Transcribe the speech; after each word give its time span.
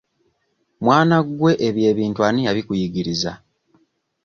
Mwana 0.83 1.15
gwe 1.37 1.51
ebyo 1.67 1.85
ebintu 1.91 2.19
ani 2.27 2.41
yabikuyigiriza? 2.47 3.31